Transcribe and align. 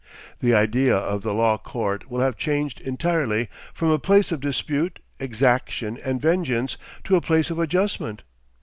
The 0.39 0.55
idea 0.55 0.97
of 0.97 1.21
the 1.21 1.31
law 1.31 1.59
court 1.59 2.09
will 2.09 2.21
have 2.21 2.35
changed 2.35 2.81
entirely 2.81 3.49
from 3.71 3.91
a 3.91 3.99
place 3.99 4.31
of 4.31 4.39
dispute, 4.39 4.97
exaction 5.19 5.99
and 6.03 6.19
vengeance, 6.19 6.75
to 7.03 7.15
a 7.17 7.21
place 7.21 7.51
of 7.51 7.59
adjustment. 7.59 8.23